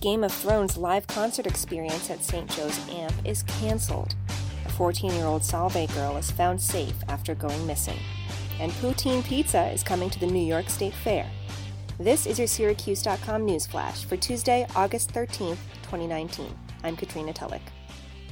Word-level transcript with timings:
Game 0.00 0.22
of 0.22 0.30
Thrones 0.32 0.76
live 0.76 1.08
concert 1.08 1.44
experience 1.44 2.08
at 2.08 2.22
St. 2.22 2.48
Joe's 2.50 2.78
Amp 2.90 3.12
is 3.24 3.42
canceled. 3.42 4.14
A 4.64 4.68
14 4.68 5.12
year 5.12 5.24
old 5.24 5.42
Solvay 5.42 5.92
girl 5.92 6.16
is 6.16 6.30
found 6.30 6.60
safe 6.60 6.94
after 7.08 7.34
going 7.34 7.66
missing. 7.66 7.98
And 8.60 8.70
poutine 8.72 9.24
pizza 9.24 9.66
is 9.72 9.82
coming 9.82 10.08
to 10.10 10.20
the 10.20 10.26
New 10.28 10.44
York 10.44 10.70
State 10.70 10.94
Fair. 10.94 11.28
This 11.98 12.26
is 12.26 12.38
your 12.38 12.46
Syracuse.com 12.46 13.44
news 13.44 13.66
flash 13.66 14.04
for 14.04 14.16
Tuesday, 14.16 14.68
August 14.76 15.12
13th, 15.12 15.58
2019. 15.82 16.56
I'm 16.84 16.94
Katrina 16.94 17.32
Tulloch. 17.32 17.60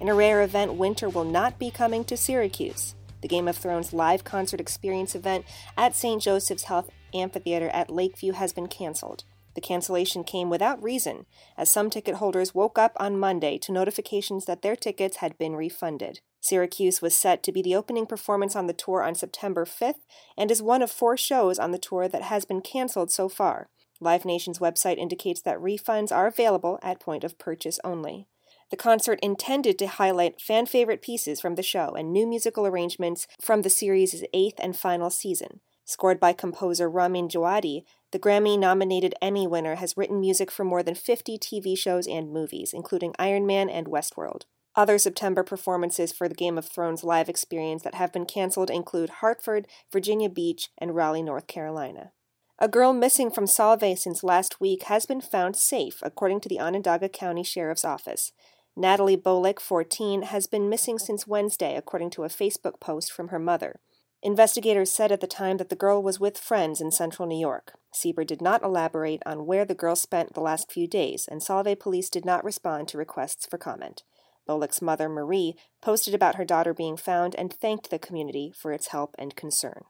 In 0.00 0.08
a 0.08 0.14
rare 0.14 0.42
event, 0.42 0.74
winter 0.74 1.08
will 1.08 1.24
not 1.24 1.58
be 1.58 1.72
coming 1.72 2.04
to 2.04 2.16
Syracuse. 2.16 2.94
The 3.20 3.26
Game 3.26 3.48
of 3.48 3.56
Thrones 3.56 3.92
live 3.92 4.22
concert 4.22 4.60
experience 4.60 5.16
event 5.16 5.44
at 5.76 5.96
St. 5.96 6.22
Joseph's 6.22 6.64
Health 6.64 6.88
Amphitheater 7.12 7.68
at 7.70 7.90
Lakeview 7.90 8.34
has 8.34 8.52
been 8.52 8.68
canceled. 8.68 9.24
The 9.58 9.62
cancellation 9.62 10.22
came 10.22 10.50
without 10.50 10.80
reason, 10.80 11.26
as 11.56 11.68
some 11.68 11.90
ticket 11.90 12.14
holders 12.14 12.54
woke 12.54 12.78
up 12.78 12.92
on 12.94 13.18
Monday 13.18 13.58
to 13.58 13.72
notifications 13.72 14.44
that 14.44 14.62
their 14.62 14.76
tickets 14.76 15.16
had 15.16 15.36
been 15.36 15.56
refunded. 15.56 16.20
Syracuse 16.38 17.02
was 17.02 17.12
set 17.12 17.42
to 17.42 17.50
be 17.50 17.60
the 17.60 17.74
opening 17.74 18.06
performance 18.06 18.54
on 18.54 18.68
the 18.68 18.72
tour 18.72 19.02
on 19.02 19.16
September 19.16 19.64
5th 19.64 19.98
and 20.36 20.52
is 20.52 20.62
one 20.62 20.80
of 20.80 20.92
four 20.92 21.16
shows 21.16 21.58
on 21.58 21.72
the 21.72 21.78
tour 21.78 22.06
that 22.06 22.22
has 22.22 22.44
been 22.44 22.60
canceled 22.60 23.10
so 23.10 23.28
far. 23.28 23.68
Live 23.98 24.24
Nation's 24.24 24.60
website 24.60 24.96
indicates 24.96 25.40
that 25.40 25.58
refunds 25.58 26.12
are 26.12 26.28
available 26.28 26.78
at 26.80 27.00
point 27.00 27.24
of 27.24 27.36
purchase 27.36 27.80
only. 27.82 28.28
The 28.70 28.76
concert 28.76 29.18
intended 29.24 29.76
to 29.80 29.88
highlight 29.88 30.40
fan 30.40 30.66
favorite 30.66 31.02
pieces 31.02 31.40
from 31.40 31.56
the 31.56 31.64
show 31.64 31.96
and 31.96 32.12
new 32.12 32.28
musical 32.28 32.64
arrangements 32.64 33.26
from 33.40 33.62
the 33.62 33.70
series' 33.70 34.22
eighth 34.32 34.60
and 34.60 34.76
final 34.76 35.10
season. 35.10 35.58
Scored 35.88 36.20
by 36.20 36.34
composer 36.34 36.86
Ramin 36.86 37.28
Djawadi, 37.28 37.82
the 38.10 38.18
Grammy 38.18 38.58
nominated 38.58 39.14
Emmy 39.22 39.46
winner 39.46 39.76
has 39.76 39.96
written 39.96 40.20
music 40.20 40.50
for 40.50 40.62
more 40.62 40.82
than 40.82 40.94
50 40.94 41.38
TV 41.38 41.78
shows 41.78 42.06
and 42.06 42.30
movies, 42.30 42.74
including 42.74 43.14
Iron 43.18 43.46
Man 43.46 43.70
and 43.70 43.86
Westworld. 43.86 44.42
Other 44.76 44.98
September 44.98 45.42
performances 45.42 46.12
for 46.12 46.28
the 46.28 46.34
Game 46.34 46.58
of 46.58 46.66
Thrones 46.66 47.04
live 47.04 47.30
experience 47.30 47.84
that 47.84 47.94
have 47.94 48.12
been 48.12 48.26
canceled 48.26 48.68
include 48.68 49.08
Hartford, 49.08 49.66
Virginia 49.90 50.28
Beach, 50.28 50.68
and 50.76 50.94
Raleigh, 50.94 51.22
North 51.22 51.46
Carolina. 51.46 52.12
A 52.58 52.68
girl 52.68 52.92
missing 52.92 53.30
from 53.30 53.46
Solvay 53.46 53.96
since 53.96 54.22
last 54.22 54.60
week 54.60 54.82
has 54.84 55.06
been 55.06 55.22
found 55.22 55.56
safe, 55.56 56.00
according 56.02 56.40
to 56.40 56.50
the 56.50 56.60
Onondaga 56.60 57.08
County 57.08 57.42
Sheriff's 57.42 57.86
Office. 57.86 58.32
Natalie 58.76 59.16
Bolick, 59.16 59.58
14, 59.58 60.20
has 60.24 60.46
been 60.46 60.68
missing 60.68 60.98
since 60.98 61.26
Wednesday, 61.26 61.76
according 61.76 62.10
to 62.10 62.24
a 62.24 62.28
Facebook 62.28 62.78
post 62.78 63.10
from 63.10 63.28
her 63.28 63.38
mother. 63.38 63.80
Investigators 64.22 64.90
said 64.92 65.12
at 65.12 65.20
the 65.20 65.28
time 65.28 65.58
that 65.58 65.68
the 65.68 65.76
girl 65.76 66.02
was 66.02 66.18
with 66.18 66.38
friends 66.38 66.80
in 66.80 66.90
central 66.90 67.28
New 67.28 67.38
York. 67.38 67.74
Sieber 67.94 68.26
did 68.26 68.42
not 68.42 68.64
elaborate 68.64 69.22
on 69.24 69.46
where 69.46 69.64
the 69.64 69.76
girl 69.76 69.94
spent 69.94 70.34
the 70.34 70.40
last 70.40 70.72
few 70.72 70.88
days, 70.88 71.28
and 71.30 71.40
Solvay 71.40 71.78
police 71.78 72.10
did 72.10 72.24
not 72.24 72.44
respond 72.44 72.88
to 72.88 72.98
requests 72.98 73.46
for 73.46 73.58
comment. 73.58 74.02
Bolick's 74.46 74.82
mother, 74.82 75.08
Marie, 75.08 75.54
posted 75.80 76.14
about 76.14 76.34
her 76.34 76.44
daughter 76.44 76.74
being 76.74 76.96
found 76.96 77.34
and 77.36 77.52
thanked 77.52 77.90
the 77.90 77.98
community 77.98 78.52
for 78.54 78.72
its 78.72 78.88
help 78.88 79.14
and 79.18 79.36
concern. 79.36 79.82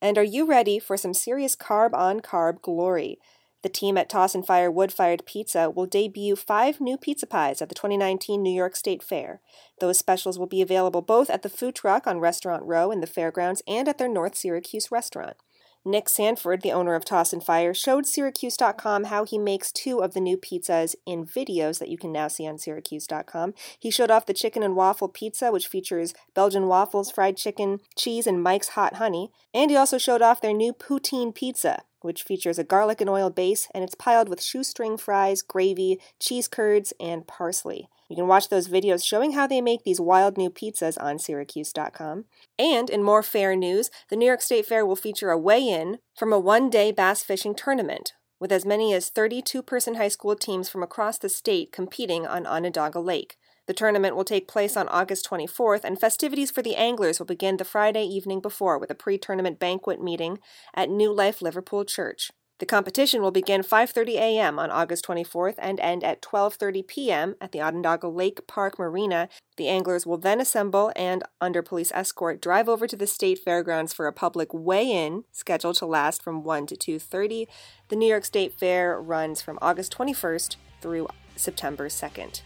And 0.00 0.18
are 0.18 0.22
you 0.22 0.46
ready 0.46 0.78
for 0.78 0.96
some 0.96 1.14
serious 1.14 1.56
carb 1.56 1.94
on 1.94 2.20
carb 2.20 2.60
glory? 2.60 3.18
The 3.64 3.70
team 3.70 3.96
at 3.96 4.10
Toss 4.10 4.34
and 4.34 4.46
Fire 4.46 4.70
Wood 4.70 4.92
Fired 4.92 5.24
Pizza 5.24 5.70
will 5.70 5.86
debut 5.86 6.36
five 6.36 6.82
new 6.82 6.98
pizza 6.98 7.26
pies 7.26 7.62
at 7.62 7.70
the 7.70 7.74
2019 7.74 8.42
New 8.42 8.52
York 8.52 8.76
State 8.76 9.02
Fair. 9.02 9.40
Those 9.80 9.98
specials 9.98 10.38
will 10.38 10.46
be 10.46 10.60
available 10.60 11.00
both 11.00 11.30
at 11.30 11.40
the 11.40 11.48
food 11.48 11.74
truck 11.74 12.06
on 12.06 12.20
Restaurant 12.20 12.62
Row 12.62 12.90
in 12.90 13.00
the 13.00 13.06
fairgrounds 13.06 13.62
and 13.66 13.88
at 13.88 13.96
their 13.96 14.06
North 14.06 14.36
Syracuse 14.36 14.92
restaurant. 14.92 15.38
Nick 15.82 16.10
Sanford, 16.10 16.60
the 16.60 16.72
owner 16.72 16.94
of 16.94 17.06
Toss 17.06 17.32
and 17.32 17.42
Fire, 17.42 17.72
showed 17.72 18.04
Syracuse.com 18.04 19.04
how 19.04 19.24
he 19.24 19.38
makes 19.38 19.72
two 19.72 20.02
of 20.02 20.12
the 20.12 20.20
new 20.20 20.36
pizzas 20.36 20.94
in 21.06 21.24
videos 21.24 21.78
that 21.78 21.88
you 21.88 21.96
can 21.96 22.12
now 22.12 22.28
see 22.28 22.46
on 22.46 22.58
Syracuse.com. 22.58 23.54
He 23.78 23.90
showed 23.90 24.10
off 24.10 24.26
the 24.26 24.34
chicken 24.34 24.62
and 24.62 24.76
waffle 24.76 25.08
pizza, 25.08 25.50
which 25.50 25.68
features 25.68 26.12
Belgian 26.34 26.66
waffles, 26.66 27.10
fried 27.10 27.38
chicken, 27.38 27.80
cheese, 27.96 28.26
and 28.26 28.42
Mike's 28.42 28.68
hot 28.68 28.96
honey. 28.96 29.30
And 29.54 29.70
he 29.70 29.76
also 29.76 29.96
showed 29.96 30.20
off 30.20 30.42
their 30.42 30.52
new 30.52 30.74
poutine 30.74 31.34
pizza, 31.34 31.82
which 32.04 32.22
features 32.22 32.58
a 32.58 32.64
garlic 32.64 33.00
and 33.00 33.08
oil 33.08 33.30
base 33.30 33.66
and 33.74 33.82
it's 33.82 33.94
piled 33.94 34.28
with 34.28 34.42
shoestring 34.42 34.96
fries, 34.96 35.42
gravy, 35.42 35.98
cheese 36.20 36.46
curds, 36.46 36.92
and 37.00 37.26
parsley. 37.26 37.88
You 38.08 38.16
can 38.16 38.28
watch 38.28 38.48
those 38.48 38.68
videos 38.68 39.04
showing 39.04 39.32
how 39.32 39.46
they 39.46 39.60
make 39.60 39.82
these 39.82 40.00
wild 40.00 40.36
new 40.36 40.50
pizzas 40.50 41.02
on 41.02 41.18
Syracuse.com. 41.18 42.26
And 42.58 42.90
in 42.90 43.02
more 43.02 43.22
fair 43.22 43.56
news, 43.56 43.90
the 44.10 44.16
New 44.16 44.26
York 44.26 44.42
State 44.42 44.66
Fair 44.66 44.84
will 44.84 44.96
feature 44.96 45.30
a 45.30 45.38
weigh 45.38 45.66
in 45.66 45.98
from 46.16 46.32
a 46.32 46.38
one 46.38 46.68
day 46.68 46.92
bass 46.92 47.22
fishing 47.22 47.54
tournament, 47.54 48.12
with 48.38 48.52
as 48.52 48.66
many 48.66 48.92
as 48.92 49.08
32 49.08 49.62
person 49.62 49.94
high 49.94 50.08
school 50.08 50.36
teams 50.36 50.68
from 50.68 50.82
across 50.82 51.16
the 51.16 51.30
state 51.30 51.72
competing 51.72 52.26
on 52.26 52.46
Onondaga 52.46 53.00
Lake. 53.00 53.36
The 53.66 53.74
tournament 53.74 54.14
will 54.14 54.24
take 54.24 54.46
place 54.46 54.76
on 54.76 54.88
August 54.88 55.28
24th, 55.28 55.84
and 55.84 55.98
festivities 55.98 56.50
for 56.50 56.62
the 56.62 56.76
anglers 56.76 57.18
will 57.18 57.26
begin 57.26 57.56
the 57.56 57.64
Friday 57.64 58.04
evening 58.04 58.40
before 58.40 58.78
with 58.78 58.90
a 58.90 58.94
pre-tournament 58.94 59.58
banquet 59.58 60.02
meeting 60.02 60.38
at 60.74 60.90
New 60.90 61.12
Life 61.12 61.40
Liverpool 61.40 61.84
Church. 61.84 62.30
The 62.60 62.66
competition 62.66 63.20
will 63.20 63.32
begin 63.32 63.62
5:30 63.62 64.14
a.m. 64.14 64.58
on 64.60 64.70
August 64.70 65.04
24th 65.06 65.56
and 65.58 65.80
end 65.80 66.04
at 66.04 66.22
12:30 66.22 66.86
p.m. 66.86 67.34
at 67.40 67.50
the 67.50 67.60
Onondaga 67.60 68.06
Lake 68.06 68.46
Park 68.46 68.78
Marina. 68.78 69.28
The 69.56 69.68
anglers 69.68 70.06
will 70.06 70.18
then 70.18 70.40
assemble 70.40 70.92
and 70.94 71.24
under 71.40 71.62
police 71.62 71.90
escort 71.92 72.40
drive 72.40 72.68
over 72.68 72.86
to 72.86 72.96
the 72.96 73.08
state 73.08 73.40
fairgrounds 73.44 73.92
for 73.92 74.06
a 74.06 74.12
public 74.12 74.54
weigh-in 74.54 75.24
scheduled 75.32 75.76
to 75.76 75.86
last 75.86 76.22
from 76.22 76.44
1 76.44 76.66
to 76.66 76.76
2:30. 76.76 77.48
The 77.88 77.96
New 77.96 78.08
York 78.08 78.24
State 78.24 78.52
Fair 78.58 79.00
runs 79.00 79.42
from 79.42 79.58
August 79.60 79.92
21st 79.92 80.56
through 80.80 81.08
September 81.36 81.88
2nd. 81.88 82.42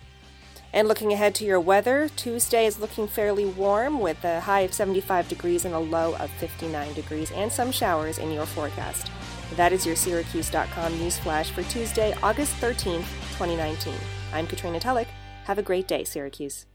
And 0.72 0.86
looking 0.86 1.12
ahead 1.12 1.34
to 1.36 1.44
your 1.44 1.60
weather, 1.60 2.10
Tuesday 2.14 2.66
is 2.66 2.78
looking 2.78 3.08
fairly 3.08 3.46
warm 3.46 4.00
with 4.00 4.22
a 4.24 4.40
high 4.40 4.60
of 4.60 4.74
75 4.74 5.28
degrees 5.28 5.64
and 5.64 5.74
a 5.74 5.78
low 5.78 6.14
of 6.16 6.30
59 6.32 6.92
degrees, 6.94 7.30
and 7.32 7.50
some 7.50 7.72
showers 7.72 8.18
in 8.18 8.30
your 8.30 8.46
forecast. 8.46 9.10
That 9.56 9.72
is 9.72 9.86
your 9.86 9.96
Syracuse.com 9.96 10.98
news 10.98 11.18
flash 11.18 11.50
for 11.50 11.62
Tuesday, 11.64 12.14
August 12.22 12.54
13th, 12.56 13.06
2019. 13.38 13.94
I'm 14.32 14.46
Katrina 14.46 14.78
Tulloch. 14.78 15.08
Have 15.44 15.58
a 15.58 15.62
great 15.62 15.88
day, 15.88 16.04
Syracuse. 16.04 16.66